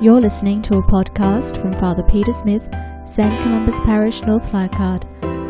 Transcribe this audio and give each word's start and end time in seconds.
You're 0.00 0.20
listening 0.20 0.62
to 0.62 0.78
a 0.78 0.82
podcast 0.84 1.60
from 1.60 1.72
Father 1.72 2.04
Peter 2.04 2.32
Smith, 2.32 2.62
St. 3.04 3.36
Columba's 3.42 3.80
Parish, 3.80 4.22
North 4.22 4.54
Leichhardt, 4.54 5.04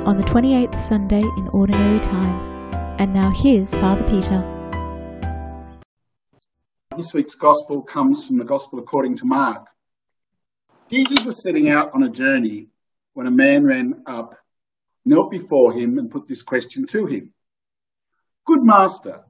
on 0.06 0.16
the 0.16 0.22
28th 0.22 0.80
Sunday 0.80 1.20
in 1.20 1.48
Ordinary 1.48 2.00
Time. 2.00 2.72
And 2.98 3.12
now 3.12 3.30
here's 3.30 3.74
Father 3.76 4.02
Peter. 4.08 4.42
This 6.96 7.12
week's 7.12 7.34
Gospel 7.34 7.82
comes 7.82 8.26
from 8.26 8.38
the 8.38 8.44
Gospel 8.46 8.78
according 8.78 9.18
to 9.18 9.26
Mark. 9.26 9.66
Jesus 10.90 11.26
was 11.26 11.42
setting 11.42 11.68
out 11.68 11.92
on 11.92 12.04
a 12.04 12.08
journey 12.08 12.68
when 13.12 13.26
a 13.26 13.30
man 13.30 13.64
ran 13.64 14.02
up, 14.06 14.34
knelt 15.04 15.30
before 15.30 15.74
him, 15.74 15.98
and 15.98 16.10
put 16.10 16.26
this 16.26 16.42
question 16.42 16.86
to 16.86 17.04
him 17.04 17.34
Good 18.46 18.62
Master, 18.62 19.26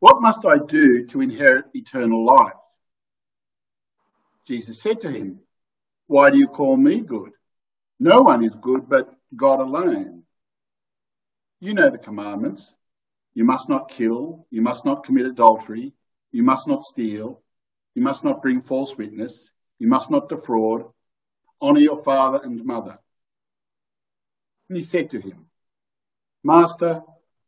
what 0.00 0.20
must 0.20 0.44
I 0.44 0.58
do 0.58 1.06
to 1.06 1.22
inherit 1.22 1.64
eternal 1.72 2.22
life? 2.22 2.52
Jesus 4.46 4.80
said 4.80 5.00
to 5.00 5.10
him, 5.10 5.40
Why 6.06 6.30
do 6.30 6.38
you 6.38 6.48
call 6.48 6.76
me 6.76 7.00
good? 7.00 7.32
No 7.98 8.20
one 8.22 8.44
is 8.44 8.54
good 8.54 8.88
but 8.88 9.12
God 9.34 9.60
alone. 9.60 10.22
You 11.60 11.74
know 11.74 11.90
the 11.90 11.98
commandments. 11.98 12.76
You 13.34 13.44
must 13.44 13.68
not 13.68 13.90
kill. 13.90 14.46
You 14.50 14.62
must 14.62 14.84
not 14.84 15.04
commit 15.04 15.26
adultery. 15.26 15.92
You 16.30 16.42
must 16.42 16.68
not 16.68 16.82
steal. 16.82 17.42
You 17.94 18.02
must 18.02 18.24
not 18.24 18.42
bring 18.42 18.60
false 18.60 18.96
witness. 18.96 19.50
You 19.78 19.88
must 19.88 20.10
not 20.10 20.28
defraud. 20.28 20.90
Honour 21.60 21.80
your 21.80 22.02
father 22.02 22.40
and 22.42 22.64
mother. 22.64 22.98
And 24.68 24.76
he 24.76 24.84
said 24.84 25.10
to 25.10 25.20
him, 25.20 25.46
Master, 26.44 27.02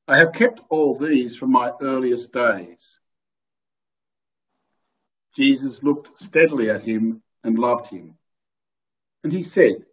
I 0.07 0.19
have 0.19 0.33
kept 0.33 0.61
all 0.71 0.97
these 0.97 1.37
from 1.37 1.53
my 1.53 1.73
earliest 1.81 2.33
days. 2.33 3.01
Jesus 5.39 5.85
looked 5.85 6.19
steadily 6.19 6.69
at 6.69 6.83
him 6.83 7.23
and 7.45 7.57
loved 7.57 7.87
him. 7.87 8.17
And 9.23 9.33
he 9.33 9.45
said, 9.45 9.87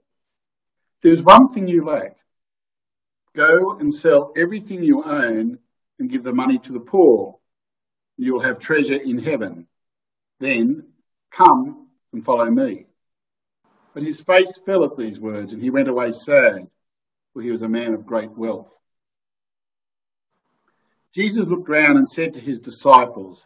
There's 1.03 1.21
one 1.21 1.49
thing 1.49 1.67
you 1.67 1.85
lack. 1.85 2.17
Go 3.35 3.77
and 3.77 3.93
sell 3.93 4.33
everything 4.35 4.81
you 4.81 5.03
own 5.03 5.59
and 5.99 6.09
give 6.09 6.23
the 6.23 6.33
money 6.33 6.57
to 6.57 6.71
the 6.71 6.79
poor. 6.79 7.37
You'll 8.17 8.39
have 8.39 8.57
treasure 8.57 8.95
in 8.95 9.19
heaven. 9.19 9.67
Then 10.39 10.87
come 11.29 11.89
and 12.11 12.25
follow 12.25 12.49
me. 12.49 12.87
But 13.93 14.01
his 14.01 14.21
face 14.21 14.57
fell 14.65 14.83
at 14.83 14.97
these 14.97 15.19
words 15.19 15.53
and 15.53 15.61
he 15.61 15.69
went 15.69 15.89
away 15.89 16.11
sad, 16.11 16.67
for 17.33 17.43
he 17.43 17.51
was 17.51 17.61
a 17.61 17.69
man 17.69 17.93
of 17.93 18.07
great 18.07 18.31
wealth. 18.31 18.75
Jesus 21.13 21.45
looked 21.45 21.69
round 21.69 21.99
and 21.99 22.09
said 22.09 22.33
to 22.33 22.39
his 22.39 22.61
disciples, 22.61 23.45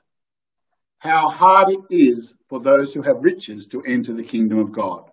how 0.99 1.29
hard 1.29 1.71
it 1.71 1.79
is 1.89 2.33
for 2.49 2.59
those 2.59 2.93
who 2.93 3.01
have 3.01 3.23
riches 3.23 3.67
to 3.67 3.81
enter 3.83 4.13
the 4.13 4.23
kingdom 4.23 4.59
of 4.59 4.71
God. 4.71 5.09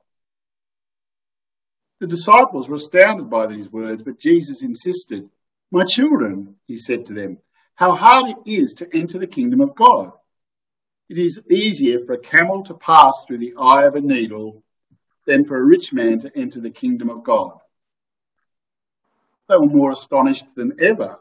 The 2.01 2.07
disciples 2.07 2.69
were 2.69 2.77
astounded 2.77 3.31
by 3.31 3.47
these 3.47 3.71
words, 3.71 4.03
but 4.03 4.19
Jesus 4.19 4.63
insisted. 4.63 5.31
My 5.71 5.85
children, 5.85 6.57
he 6.67 6.77
said 6.77 7.07
to 7.07 7.15
them, 7.15 7.39
how 7.75 7.95
hard 7.95 8.31
it 8.31 8.51
is 8.51 8.75
to 8.75 8.97
enter 8.97 9.19
the 9.19 9.27
kingdom 9.27 9.61
of 9.61 9.75
God. 9.75 10.13
It 11.09 11.19
is 11.19 11.43
easier 11.51 12.01
for 12.01 12.15
a 12.15 12.19
camel 12.19 12.65
to 12.65 12.75
pass 12.75 13.25
through 13.25 13.39
the 13.39 13.55
eye 13.59 13.85
of 13.85 13.95
a 13.95 14.01
needle 14.01 14.63
than 15.27 15.45
for 15.45 15.59
a 15.59 15.65
rich 15.65 15.93
man 15.93 16.19
to 16.21 16.37
enter 16.37 16.61
the 16.61 16.71
kingdom 16.71 17.11
of 17.11 17.23
God. 17.23 17.59
They 19.49 19.57
were 19.57 19.67
more 19.67 19.93
astonished 19.93 20.47
than 20.57 20.81
ever. 20.81 21.19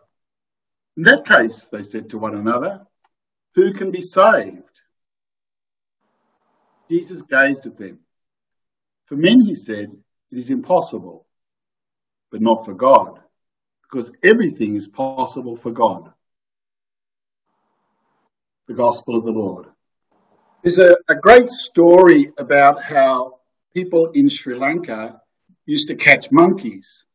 In 0.97 1.03
that 1.03 1.25
case, 1.25 1.65
they 1.65 1.83
said 1.83 2.09
to 2.09 2.17
one 2.17 2.33
another, 2.33 2.87
who 3.55 3.73
can 3.73 3.91
be 3.91 4.01
saved? 4.01 4.61
Jesus 6.89 7.21
gazed 7.23 7.65
at 7.65 7.77
them. 7.77 7.99
For 9.05 9.15
men, 9.15 9.41
he 9.41 9.55
said, 9.55 9.91
it 10.31 10.37
is 10.37 10.51
impossible, 10.51 11.25
but 12.31 12.41
not 12.41 12.65
for 12.65 12.73
God, 12.73 13.19
because 13.83 14.11
everything 14.23 14.75
is 14.75 14.87
possible 14.87 15.55
for 15.55 15.71
God. 15.71 16.11
The 18.67 18.73
Gospel 18.73 19.15
of 19.17 19.25
the 19.25 19.31
Lord. 19.31 19.67
There's 20.63 20.79
a, 20.79 20.97
a 21.07 21.15
great 21.15 21.49
story 21.51 22.31
about 22.37 22.81
how 22.81 23.39
people 23.73 24.11
in 24.13 24.29
Sri 24.29 24.55
Lanka 24.55 25.21
used 25.65 25.89
to 25.89 25.95
catch 25.95 26.31
monkeys. 26.31 27.05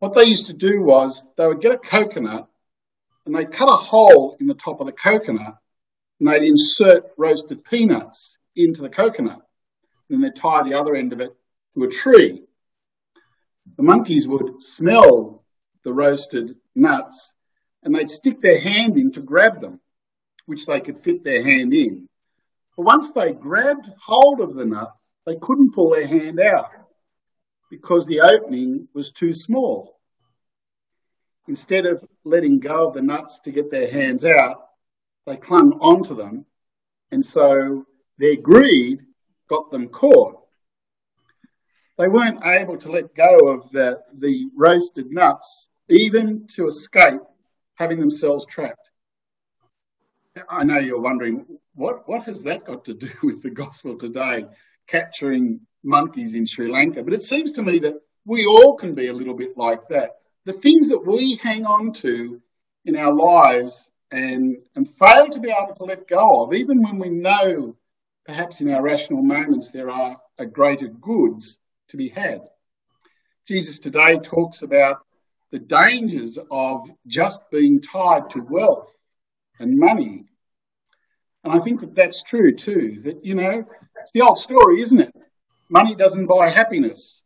What 0.00 0.14
they 0.14 0.24
used 0.24 0.46
to 0.46 0.52
do 0.52 0.82
was 0.82 1.26
they 1.36 1.46
would 1.46 1.60
get 1.60 1.72
a 1.72 1.78
coconut 1.78 2.48
and 3.26 3.34
they'd 3.34 3.52
cut 3.52 3.68
a 3.68 3.76
hole 3.76 4.36
in 4.40 4.46
the 4.46 4.54
top 4.54 4.80
of 4.80 4.86
the 4.86 4.92
coconut 4.92 5.56
and 6.20 6.28
they'd 6.28 6.44
insert 6.44 7.10
roasted 7.18 7.64
peanuts 7.64 8.38
into 8.54 8.80
the 8.80 8.88
coconut. 8.88 9.42
And 10.08 10.10
then 10.10 10.20
they'd 10.20 10.40
tie 10.40 10.62
the 10.62 10.78
other 10.78 10.94
end 10.94 11.12
of 11.12 11.20
it 11.20 11.30
to 11.74 11.82
a 11.82 11.90
tree. 11.90 12.42
The 13.76 13.82
monkeys 13.82 14.26
would 14.28 14.62
smell 14.62 15.44
the 15.82 15.92
roasted 15.92 16.54
nuts 16.74 17.34
and 17.82 17.94
they'd 17.94 18.08
stick 18.08 18.40
their 18.40 18.60
hand 18.60 18.96
in 18.96 19.12
to 19.12 19.20
grab 19.20 19.60
them, 19.60 19.80
which 20.46 20.66
they 20.66 20.80
could 20.80 20.98
fit 20.98 21.24
their 21.24 21.42
hand 21.42 21.74
in. 21.74 22.08
But 22.76 22.86
once 22.86 23.10
they 23.10 23.32
grabbed 23.32 23.90
hold 24.00 24.40
of 24.40 24.54
the 24.54 24.64
nuts, 24.64 25.10
they 25.26 25.36
couldn't 25.36 25.74
pull 25.74 25.90
their 25.90 26.06
hand 26.06 26.38
out 26.40 26.70
because 27.70 28.06
the 28.06 28.20
opening 28.20 28.86
was 28.94 29.10
too 29.10 29.32
small 29.32 29.95
instead 31.48 31.86
of 31.86 32.04
letting 32.24 32.60
go 32.60 32.88
of 32.88 32.94
the 32.94 33.02
nuts 33.02 33.40
to 33.40 33.52
get 33.52 33.70
their 33.70 33.90
hands 33.90 34.24
out, 34.24 34.66
they 35.26 35.36
clung 35.36 35.78
onto 35.80 36.14
them. 36.14 36.44
And 37.10 37.24
so 37.24 37.84
their 38.18 38.36
greed 38.36 39.00
got 39.48 39.70
them 39.70 39.88
caught. 39.88 40.42
They 41.98 42.08
weren't 42.08 42.44
able 42.44 42.76
to 42.78 42.90
let 42.90 43.14
go 43.14 43.48
of 43.48 43.70
the, 43.70 44.02
the 44.12 44.50
roasted 44.54 45.10
nuts, 45.10 45.68
even 45.88 46.46
to 46.54 46.66
escape 46.66 47.20
having 47.74 48.00
themselves 48.00 48.44
trapped. 48.46 48.80
I 50.48 50.64
know 50.64 50.78
you're 50.78 51.00
wondering, 51.00 51.46
what, 51.74 52.06
what 52.06 52.24
has 52.24 52.42
that 52.42 52.64
got 52.64 52.84
to 52.86 52.94
do 52.94 53.08
with 53.22 53.42
the 53.42 53.50
gospel 53.50 53.96
today, 53.96 54.46
capturing 54.86 55.60
monkeys 55.82 56.34
in 56.34 56.44
Sri 56.44 56.70
Lanka? 56.70 57.02
But 57.02 57.14
it 57.14 57.22
seems 57.22 57.52
to 57.52 57.62
me 57.62 57.78
that 57.80 57.94
we 58.26 58.46
all 58.46 58.74
can 58.74 58.94
be 58.94 59.06
a 59.06 59.14
little 59.14 59.34
bit 59.34 59.56
like 59.56 59.88
that 59.88 60.10
the 60.46 60.52
things 60.52 60.88
that 60.88 61.04
we 61.04 61.38
hang 61.42 61.66
on 61.66 61.92
to 61.92 62.40
in 62.84 62.96
our 62.96 63.12
lives 63.12 63.90
and, 64.12 64.56
and 64.76 64.88
fail 64.96 65.26
to 65.26 65.40
be 65.40 65.50
able 65.50 65.74
to 65.74 65.84
let 65.84 66.06
go 66.06 66.44
of, 66.44 66.54
even 66.54 66.82
when 66.82 67.00
we 67.00 67.10
know 67.10 67.76
perhaps 68.24 68.60
in 68.60 68.72
our 68.72 68.82
rational 68.82 69.22
moments 69.22 69.70
there 69.70 69.90
are 69.90 70.16
a 70.38 70.46
greater 70.46 70.86
goods 70.86 71.58
to 71.88 71.96
be 71.96 72.08
had. 72.08 72.42
Jesus 73.48 73.80
today 73.80 74.18
talks 74.18 74.62
about 74.62 74.98
the 75.50 75.58
dangers 75.58 76.38
of 76.48 76.88
just 77.08 77.40
being 77.50 77.80
tied 77.80 78.30
to 78.30 78.46
wealth 78.48 78.94
and 79.58 79.76
money. 79.76 80.26
And 81.42 81.52
I 81.52 81.58
think 81.58 81.80
that 81.80 81.96
that's 81.96 82.22
true 82.22 82.54
too, 82.54 83.00
that, 83.02 83.24
you 83.24 83.34
know, 83.34 83.64
it's 84.00 84.12
the 84.12 84.22
old 84.22 84.38
story, 84.38 84.80
isn't 84.80 85.00
it? 85.00 85.12
Money 85.68 85.96
doesn't 85.96 86.26
buy 86.26 86.50
happiness. 86.50 87.22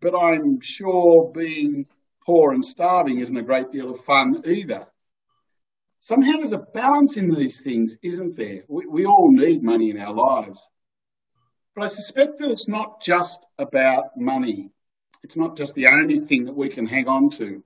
But 0.00 0.16
I'm 0.16 0.60
sure 0.60 1.30
being 1.32 1.86
poor 2.24 2.52
and 2.52 2.64
starving 2.64 3.18
isn't 3.18 3.36
a 3.36 3.42
great 3.42 3.70
deal 3.72 3.90
of 3.90 4.04
fun 4.04 4.42
either. 4.46 4.86
Somehow 6.00 6.32
there's 6.38 6.52
a 6.52 6.58
balance 6.58 7.16
in 7.16 7.30
these 7.30 7.60
things, 7.60 7.96
isn't 8.02 8.36
there? 8.36 8.64
We, 8.68 8.86
we 8.86 9.06
all 9.06 9.30
need 9.30 9.62
money 9.62 9.90
in 9.90 9.98
our 9.98 10.12
lives. 10.12 10.68
But 11.74 11.84
I 11.84 11.86
suspect 11.86 12.38
that 12.38 12.50
it's 12.50 12.68
not 12.68 13.00
just 13.00 13.46
about 13.58 14.16
money. 14.16 14.70
It's 15.22 15.36
not 15.36 15.56
just 15.56 15.74
the 15.74 15.86
only 15.86 16.20
thing 16.20 16.46
that 16.46 16.56
we 16.56 16.68
can 16.68 16.86
hang 16.86 17.08
on 17.08 17.30
to. 17.30 17.62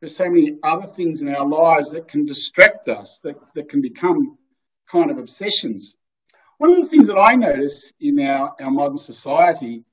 There's 0.00 0.14
so 0.14 0.28
many 0.28 0.58
other 0.62 0.86
things 0.86 1.22
in 1.22 1.34
our 1.34 1.48
lives 1.48 1.90
that 1.92 2.06
can 2.06 2.26
distract 2.26 2.88
us, 2.88 3.18
that, 3.24 3.36
that 3.54 3.68
can 3.68 3.80
become 3.80 4.38
kind 4.90 5.10
of 5.10 5.18
obsessions. 5.18 5.96
One 6.58 6.72
of 6.72 6.82
the 6.82 6.88
things 6.88 7.08
that 7.08 7.18
I 7.18 7.34
notice 7.34 7.92
in 7.98 8.20
our, 8.20 8.54
our 8.60 8.70
modern 8.70 8.98
society 8.98 9.84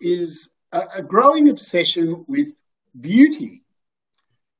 is 0.00 0.50
a, 0.72 0.82
a 0.96 1.02
growing 1.02 1.50
obsession 1.50 2.24
with 2.26 2.48
beauty. 2.98 3.62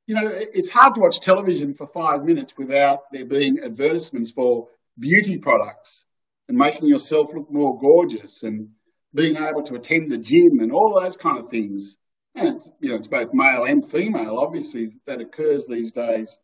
You 0.06 0.16
know, 0.16 0.28
it's 0.30 0.70
hard 0.70 0.94
to 0.94 1.00
watch 1.00 1.20
television 1.20 1.74
for 1.74 1.86
five 1.86 2.24
minutes 2.24 2.54
without 2.58 3.10
there 3.10 3.24
being 3.24 3.60
advertisements 3.60 4.30
for 4.30 4.68
beauty 4.98 5.38
products 5.38 6.04
and 6.48 6.58
making 6.58 6.88
yourself 6.88 7.32
look 7.34 7.50
more 7.50 7.78
gorgeous 7.78 8.42
and 8.42 8.68
being 9.14 9.36
able 9.36 9.62
to 9.62 9.76
attend 9.76 10.10
the 10.10 10.18
gym 10.18 10.60
and 10.60 10.72
all 10.72 11.00
those 11.00 11.16
kind 11.16 11.38
of 11.38 11.48
things. 11.48 11.96
And 12.34 12.56
it's, 12.56 12.68
you 12.80 12.90
know, 12.90 12.96
it's 12.96 13.08
both 13.08 13.32
male 13.32 13.64
and 13.64 13.88
female, 13.88 14.38
obviously, 14.38 14.92
that 15.06 15.20
occurs 15.20 15.66
these 15.66 15.92
days. 15.92 16.38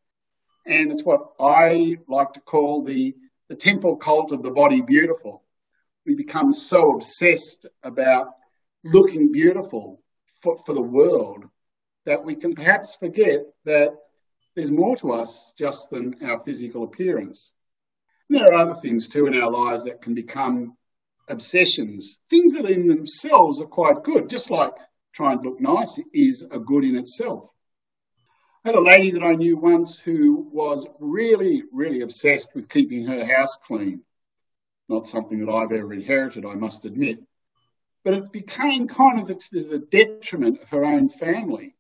And 0.65 0.93
it's 0.93 1.05
what 1.05 1.33
I 1.41 1.99
like 2.09 2.35
to 2.35 2.41
call 2.41 2.85
the, 2.85 3.15
the 3.49 3.57
temple 3.57 3.97
cult 3.97 4.33
of 4.33 4.43
the 4.43 4.53
body 4.53 4.81
beautiful. 4.81 5.43
We 6.07 6.15
become 6.15 6.53
so 6.53 6.95
obsessed 6.95 7.67
about 7.83 8.29
looking 8.85 9.33
beautiful 9.33 10.01
for, 10.41 10.63
for 10.65 10.73
the 10.73 10.81
world 10.83 11.45
that 12.07 12.25
we 12.25 12.35
can 12.35 12.55
perhaps 12.55 12.97
forget 12.97 13.41
that 13.65 13.91
there's 14.55 14.71
more 14.71 14.97
to 14.97 15.13
us 15.13 15.53
just 15.57 15.91
than 15.91 16.17
our 16.25 16.43
physical 16.43 16.85
appearance. 16.85 17.53
And 18.29 18.39
there 18.39 18.53
are 18.53 18.59
other 18.59 18.81
things 18.81 19.09
too 19.09 19.27
in 19.27 19.41
our 19.41 19.51
lives 19.51 19.85
that 19.85 20.03
can 20.03 20.15
become 20.15 20.77
obsessions, 21.29 22.19
things 22.29 22.53
that 22.53 22.69
in 22.69 22.89
themselves 22.89 23.61
are 23.61 23.67
quite 23.67 24.03
good, 24.03 24.29
just 24.29 24.51
like 24.51 24.73
trying 25.13 25.43
to 25.43 25.49
look 25.49 25.61
nice 25.61 25.99
is 26.13 26.47
a 26.51 26.59
good 26.59 26.85
in 26.85 26.97
itself. 26.97 27.51
I 28.65 28.69
had 28.69 28.77
a 28.77 28.83
lady 28.83 29.13
that 29.13 29.23
I 29.23 29.33
knew 29.33 29.57
once 29.57 29.99
who 29.99 30.49
was 30.53 30.87
really, 30.99 31.63
really 31.73 32.03
obsessed 32.03 32.55
with 32.55 32.69
keeping 32.69 33.07
her 33.07 33.25
house 33.25 33.57
clean. 33.57 34.03
Not 34.89 35.07
something 35.07 35.45
that 35.45 35.51
I've 35.51 35.73
ever 35.73 35.95
inherited, 35.95 36.45
I 36.45 36.55
must 36.55 36.85
admit. 36.85 37.21
But 38.05 38.15
it 38.15 38.33
became 38.33 38.89
kind 38.89 39.21
of 39.21 39.29
the, 39.29 39.87
detriment 39.91 40.61
of 40.61 40.69
her 40.71 40.85
own 40.85 41.09
family. 41.09 41.75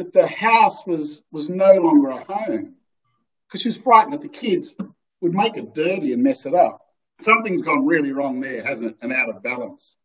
That 0.00 0.14
the 0.14 0.26
house 0.26 0.86
was, 0.86 1.22
was 1.30 1.50
no 1.50 1.72
longer 1.74 2.08
a 2.08 2.24
home 2.24 2.76
because 3.46 3.60
she 3.60 3.68
was 3.68 3.76
frightened 3.76 4.14
that 4.14 4.22
the 4.22 4.30
kids 4.30 4.74
would 5.20 5.34
make 5.34 5.58
it 5.58 5.74
dirty 5.74 6.14
and 6.14 6.22
mess 6.22 6.46
it 6.46 6.54
up. 6.54 6.80
Something's 7.20 7.60
gone 7.60 7.84
really 7.84 8.10
wrong 8.10 8.40
there, 8.40 8.64
hasn't 8.64 8.92
it? 8.92 8.96
And 9.02 9.12
out 9.12 9.28
of 9.28 9.42
balance. 9.42 9.98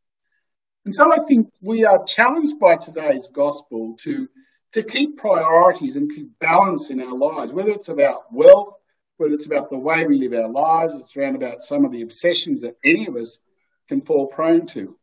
And 0.84 0.94
so 0.94 1.14
I 1.14 1.24
think 1.26 1.48
we 1.62 1.86
are 1.86 2.04
challenged 2.04 2.60
by 2.60 2.76
today's 2.76 3.30
gospel 3.30 3.96
to, 4.02 4.28
to 4.74 4.84
keep 4.84 5.16
priorities 5.16 5.96
and 5.96 6.14
keep 6.14 6.38
balance 6.40 6.90
in 6.90 7.02
our 7.02 7.18
lives, 7.18 7.54
whether 7.54 7.72
it's 7.72 7.88
about 7.88 8.34
wealth, 8.34 8.74
whether 9.16 9.36
it's 9.36 9.46
about 9.46 9.70
the 9.70 9.78
way 9.78 10.06
we 10.06 10.18
live 10.18 10.34
our 10.34 10.52
lives, 10.52 11.00
it's 11.00 11.16
around 11.16 11.38
about 11.38 11.64
some 11.64 11.86
of 11.86 11.94
the 11.94 12.02
obsessions 12.02 12.64
that 12.64 12.76
any 12.84 13.08
of 13.08 13.16
us 13.16 13.40
can 13.88 14.02
fall 14.02 14.28
prone 14.28 14.68
to. 14.68 14.98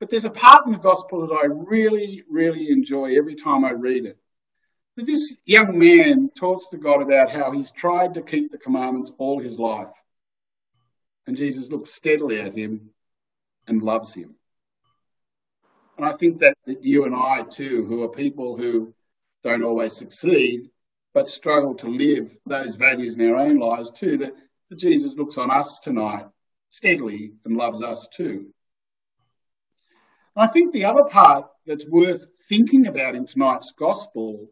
But 0.00 0.08
there's 0.08 0.24
a 0.24 0.30
part 0.30 0.66
in 0.66 0.72
the 0.72 0.78
gospel 0.78 1.26
that 1.26 1.34
I 1.34 1.44
really, 1.44 2.24
really 2.28 2.70
enjoy 2.70 3.16
every 3.16 3.34
time 3.34 3.64
I 3.66 3.72
read 3.72 4.06
it. 4.06 4.18
This 4.96 5.36
young 5.44 5.78
man 5.78 6.30
talks 6.34 6.68
to 6.68 6.78
God 6.78 7.02
about 7.02 7.30
how 7.30 7.52
he's 7.52 7.70
tried 7.70 8.14
to 8.14 8.22
keep 8.22 8.50
the 8.50 8.58
commandments 8.58 9.12
all 9.18 9.38
his 9.38 9.58
life. 9.58 9.88
And 11.26 11.36
Jesus 11.36 11.70
looks 11.70 11.92
steadily 11.92 12.40
at 12.40 12.54
him 12.54 12.90
and 13.68 13.82
loves 13.82 14.14
him. 14.14 14.34
And 15.96 16.06
I 16.06 16.12
think 16.12 16.40
that, 16.40 16.56
that 16.66 16.82
you 16.82 17.04
and 17.04 17.14
I, 17.14 17.42
too, 17.42 17.84
who 17.84 18.02
are 18.02 18.08
people 18.08 18.56
who 18.56 18.94
don't 19.44 19.62
always 19.62 19.94
succeed, 19.94 20.70
but 21.12 21.28
struggle 21.28 21.74
to 21.74 21.88
live 21.88 22.34
those 22.46 22.74
values 22.74 23.16
in 23.16 23.30
our 23.30 23.36
own 23.36 23.58
lives, 23.58 23.90
too, 23.90 24.16
that, 24.18 24.32
that 24.70 24.78
Jesus 24.78 25.16
looks 25.16 25.36
on 25.36 25.50
us 25.50 25.80
tonight 25.80 26.24
steadily 26.70 27.32
and 27.44 27.56
loves 27.56 27.82
us, 27.82 28.08
too. 28.08 28.52
I 30.36 30.46
think 30.46 30.72
the 30.72 30.84
other 30.84 31.04
part 31.04 31.46
that's 31.66 31.88
worth 31.88 32.26
thinking 32.48 32.86
about 32.86 33.14
in 33.14 33.26
tonight's 33.26 33.72
gospel 33.72 34.48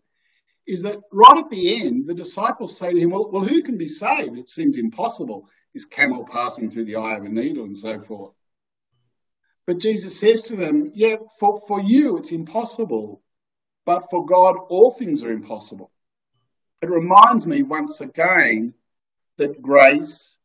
is 0.66 0.82
that 0.82 0.98
right 1.12 1.38
at 1.38 1.50
the 1.50 1.80
end, 1.80 2.06
the 2.06 2.14
disciples 2.14 2.76
say 2.76 2.92
to 2.92 3.00
him, 3.00 3.10
Well, 3.10 3.30
well 3.30 3.44
who 3.44 3.62
can 3.62 3.78
be 3.78 3.88
saved? 3.88 4.36
It 4.36 4.48
seems 4.48 4.76
impossible. 4.76 5.48
Is 5.74 5.84
camel 5.84 6.26
passing 6.30 6.70
through 6.70 6.84
the 6.86 6.96
eye 6.96 7.16
of 7.16 7.24
a 7.24 7.28
needle 7.28 7.64
and 7.64 7.76
so 7.76 8.00
forth? 8.00 8.34
But 9.66 9.78
Jesus 9.78 10.18
says 10.18 10.42
to 10.44 10.56
them, 10.56 10.92
Yeah, 10.94 11.16
for, 11.38 11.60
for 11.66 11.80
you 11.80 12.18
it's 12.18 12.32
impossible, 12.32 13.22
but 13.86 14.10
for 14.10 14.26
God 14.26 14.56
all 14.68 14.90
things 14.90 15.22
are 15.22 15.32
impossible. 15.32 15.90
It 16.82 16.90
reminds 16.90 17.46
me 17.46 17.62
once 17.62 18.00
again 18.00 18.74
that 19.36 19.60
grace, 19.62 20.36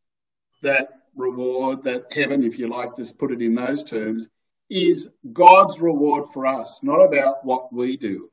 that 0.61 0.89
reward, 1.15 1.83
that 1.83 2.13
heaven, 2.13 2.43
if 2.43 2.57
you 2.57 2.67
like 2.67 2.95
to 2.95 3.13
put 3.17 3.31
it 3.31 3.41
in 3.41 3.55
those 3.55 3.83
terms, 3.83 4.29
is 4.73 5.07
God's 5.31 5.79
reward 5.79 6.25
for 6.33 6.47
us, 6.47 6.79
not 6.81 7.05
about 7.05 7.45
what 7.45 7.71
we 7.71 7.95
do. 7.95 8.29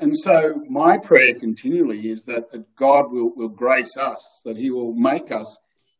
And 0.00 0.16
so 0.16 0.60
my 0.68 0.98
prayer 0.98 1.34
continually 1.34 2.08
is 2.08 2.24
that, 2.24 2.50
that 2.50 2.74
God 2.74 3.12
will, 3.12 3.32
will 3.36 3.48
grace 3.48 3.96
us, 3.96 4.40
that 4.44 4.56
he 4.56 4.70
will 4.70 4.92
make 4.94 5.30
us 5.30 5.58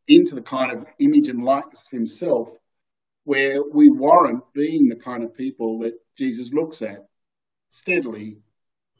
into 0.08 0.34
the 0.34 0.42
kind 0.42 0.72
of 0.72 0.86
image 0.98 1.28
and 1.28 1.44
likeness 1.44 1.86
of 1.86 1.96
himself 1.96 2.48
where 3.24 3.62
we 3.62 3.90
warrant 3.90 4.42
being 4.54 4.88
the 4.88 4.96
kind 4.96 5.22
of 5.22 5.36
people 5.36 5.78
that 5.80 5.94
Jesus 6.16 6.50
looks 6.52 6.82
at 6.82 7.06
steadily 7.68 8.38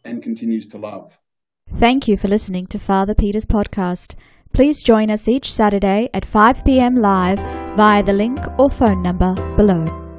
and 0.05 0.23
continues 0.23 0.67
to 0.69 0.79
love. 0.79 1.19
Thank 1.75 2.07
you 2.07 2.17
for 2.17 2.29
listening 2.29 2.67
to 2.67 2.79
Father 2.79 3.15
Peter's 3.15 3.47
podcast. 3.47 4.15
Please 4.53 4.83
join 4.83 5.11
us 5.11 5.27
each 5.27 5.53
Saturday 5.53 6.11
at 6.13 6.25
5 6.25 6.65
p.m. 6.65 6.97
live 6.97 7.39
via 7.77 8.03
the 8.03 8.13
link 8.13 8.39
or 8.59 8.69
phone 8.69 9.03
number 9.03 9.35
below. 9.57 10.10